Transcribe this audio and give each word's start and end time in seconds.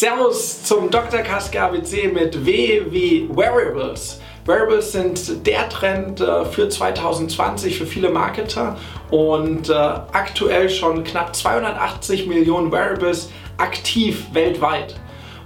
Servus 0.00 0.62
zum 0.62 0.88
Dr. 0.90 1.20
Kaske 1.20 1.60
ABC 1.60 2.10
mit 2.10 2.46
W 2.46 2.80
wie 2.88 3.28
Wearables. 3.28 4.18
Wearables 4.46 4.92
sind 4.92 5.46
der 5.46 5.68
Trend 5.68 6.22
äh, 6.22 6.46
für 6.46 6.70
2020 6.70 7.76
für 7.76 7.84
viele 7.84 8.08
Marketer 8.08 8.78
und 9.10 9.68
äh, 9.68 9.74
aktuell 9.74 10.70
schon 10.70 11.04
knapp 11.04 11.36
280 11.36 12.26
Millionen 12.26 12.72
Wearables 12.72 13.28
aktiv 13.58 14.24
weltweit. 14.32 14.94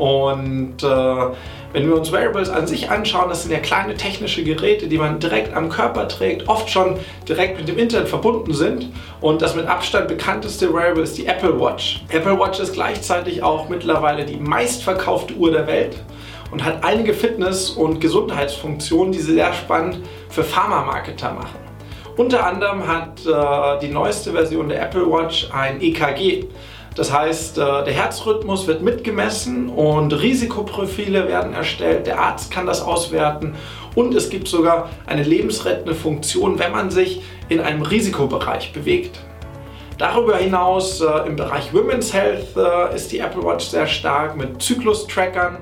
Und 0.00 0.82
äh, 0.82 0.86
wenn 1.74 1.86
wir 1.86 1.94
uns 1.94 2.10
Wearables 2.10 2.48
an 2.48 2.66
sich 2.66 2.90
anschauen, 2.90 3.28
das 3.28 3.42
sind 3.42 3.52
ja 3.52 3.58
kleine 3.58 3.94
technische 3.94 4.42
Geräte, 4.42 4.88
die 4.88 4.96
man 4.96 5.20
direkt 5.20 5.54
am 5.54 5.68
Körper 5.68 6.08
trägt, 6.08 6.48
oft 6.48 6.70
schon 6.70 6.98
direkt 7.28 7.58
mit 7.58 7.68
dem 7.68 7.76
Internet 7.76 8.08
verbunden 8.08 8.54
sind. 8.54 8.88
Und 9.20 9.42
das 9.42 9.54
mit 9.54 9.66
Abstand 9.66 10.08
bekannteste 10.08 10.72
Wearable 10.72 11.02
ist 11.02 11.18
die 11.18 11.26
Apple 11.26 11.60
Watch. 11.60 12.02
Apple 12.08 12.38
Watch 12.40 12.60
ist 12.60 12.72
gleichzeitig 12.72 13.42
auch 13.42 13.68
mittlerweile 13.68 14.24
die 14.24 14.38
meistverkaufte 14.38 15.34
Uhr 15.34 15.50
der 15.50 15.66
Welt 15.66 15.96
und 16.50 16.64
hat 16.64 16.82
einige 16.82 17.12
Fitness- 17.12 17.68
und 17.68 18.00
Gesundheitsfunktionen, 18.00 19.12
die 19.12 19.20
sie 19.20 19.34
sehr 19.34 19.52
spannend 19.52 19.98
für 20.30 20.42
Pharma-Marketer 20.42 21.34
machen. 21.34 21.58
Unter 22.16 22.46
anderem 22.46 22.88
hat 22.88 23.20
äh, 23.26 23.86
die 23.86 23.92
neueste 23.92 24.32
Version 24.32 24.70
der 24.70 24.82
Apple 24.82 25.06
Watch 25.10 25.50
ein 25.52 25.80
EKG. 25.82 26.46
Das 26.94 27.12
heißt, 27.12 27.58
äh, 27.58 27.84
der 27.84 27.92
Herzrhythmus 27.92 28.66
wird 28.66 28.82
mitgemessen 28.82 29.68
und 29.68 30.12
Risikoprofile 30.12 31.28
werden 31.28 31.54
erstellt. 31.54 32.06
Der 32.06 32.18
Arzt 32.18 32.50
kann 32.50 32.66
das 32.66 32.82
auswerten 32.82 33.54
und 33.94 34.14
es 34.14 34.28
gibt 34.28 34.48
sogar 34.48 34.90
eine 35.06 35.22
lebensrettende 35.22 35.94
Funktion, 35.94 36.58
wenn 36.58 36.72
man 36.72 36.90
sich 36.90 37.22
in 37.48 37.60
einem 37.60 37.82
Risikobereich 37.82 38.72
bewegt. 38.72 39.20
Darüber 39.98 40.36
hinaus 40.36 41.00
äh, 41.00 41.26
im 41.26 41.36
Bereich 41.36 41.72
Women's 41.72 42.12
Health 42.12 42.56
äh, 42.56 42.94
ist 42.94 43.12
die 43.12 43.18
Apple 43.18 43.44
Watch 43.44 43.66
sehr 43.66 43.86
stark 43.86 44.36
mit 44.36 44.60
Zyklus-Trackern 44.60 45.58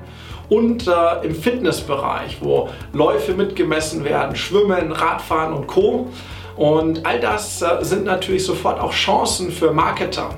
und 0.49 0.89
im 1.21 1.35
Fitnessbereich, 1.35 2.37
wo 2.41 2.69
Läufe 2.91 3.35
mitgemessen 3.35 4.03
werden, 4.03 4.35
Schwimmen, 4.35 4.91
Radfahren 4.91 5.53
und 5.53 5.67
Co. 5.67 6.07
Und 6.55 7.05
all 7.05 7.19
das 7.19 7.61
äh, 7.61 7.77
sind 7.81 8.05
natürlich 8.05 8.45
sofort 8.45 8.79
auch 8.79 8.91
Chancen 8.91 9.51
für 9.51 9.71
Marketer. 9.71 10.29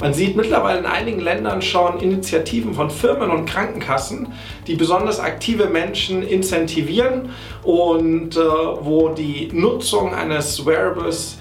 Man 0.00 0.14
sieht 0.14 0.36
mittlerweile 0.36 0.78
in 0.78 0.86
einigen 0.86 1.20
Ländern 1.20 1.60
schon 1.60 1.98
Initiativen 1.98 2.74
von 2.74 2.88
Firmen 2.88 3.30
und 3.30 3.46
Krankenkassen, 3.46 4.32
die 4.66 4.76
besonders 4.76 5.18
aktive 5.18 5.66
Menschen 5.66 6.22
incentivieren 6.22 7.30
und 7.64 8.36
äh, 8.36 8.40
wo 8.40 9.08
die 9.08 9.50
Nutzung 9.52 10.14
eines 10.14 10.64
Wearables 10.64 11.38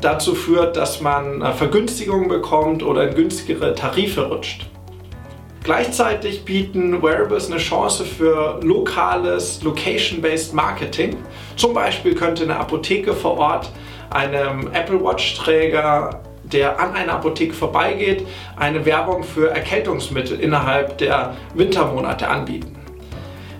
dazu 0.00 0.34
führt, 0.34 0.76
dass 0.76 1.00
man 1.00 1.42
äh, 1.42 1.52
Vergünstigungen 1.52 2.28
bekommt 2.28 2.82
oder 2.82 3.08
in 3.08 3.14
günstigere 3.14 3.74
Tarife 3.74 4.28
rutscht. 4.28 4.66
Gleichzeitig 5.62 6.44
bieten 6.44 7.02
Wearables 7.02 7.50
eine 7.50 7.58
Chance 7.58 8.04
für 8.04 8.60
lokales, 8.62 9.62
location-based 9.62 10.54
Marketing. 10.54 11.18
Zum 11.56 11.74
Beispiel 11.74 12.14
könnte 12.14 12.44
eine 12.44 12.56
Apotheke 12.56 13.12
vor 13.12 13.36
Ort 13.36 13.70
einem 14.10 14.70
Apple 14.72 15.02
Watch-Träger 15.02 16.22
der 16.52 16.80
an 16.80 16.94
einer 16.94 17.14
Apotheke 17.14 17.54
vorbeigeht, 17.54 18.26
eine 18.56 18.84
Werbung 18.84 19.22
für 19.22 19.50
Erkältungsmittel 19.50 20.40
innerhalb 20.40 20.98
der 20.98 21.36
Wintermonate 21.54 22.28
anbieten. 22.28 22.76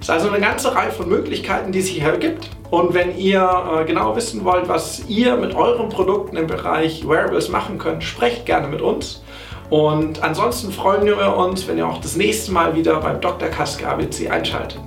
Es 0.01 0.07
ist 0.07 0.11
also 0.11 0.29
eine 0.29 0.41
ganze 0.41 0.75
Reihe 0.75 0.91
von 0.91 1.09
Möglichkeiten, 1.09 1.73
die 1.73 1.81
es 1.81 1.87
hier 1.87 2.17
gibt. 2.17 2.51
Und 2.71 2.95
wenn 2.95 3.19
ihr 3.19 3.81
äh, 3.81 3.85
genau 3.85 4.17
wissen 4.17 4.45
wollt, 4.45 4.69
was 4.69 5.09
ihr 5.09 5.37
mit 5.37 5.55
euren 5.55 5.89
Produkten 5.89 6.37
im 6.37 6.47
Bereich 6.47 7.07
Wearables 7.07 7.49
machen 7.49 7.79
könnt, 7.79 8.03
sprecht 8.03 8.47
gerne 8.47 8.69
mit 8.69 8.81
uns. 8.81 9.23
Und 9.71 10.23
ansonsten 10.23 10.73
freuen 10.73 11.07
wir 11.07 11.37
uns, 11.37 11.67
wenn 11.69 11.79
ihr 11.79 11.87
auch 11.87 12.01
das 12.01 12.17
nächste 12.17 12.51
Mal 12.53 12.75
wieder 12.75 13.01
beim 13.01 13.21
Dr. 13.21 13.49
Kaske 13.49 13.89
ABC 13.89 14.29
einschaltet. 14.29 14.81